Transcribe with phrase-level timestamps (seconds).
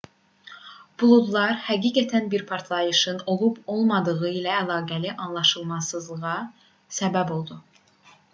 [1.01, 6.35] buludlar həqiqətən də bir partlayışın olub-olmadığı ilə əlaqəli anlaşılmazlığa
[7.01, 7.61] səbəb oldu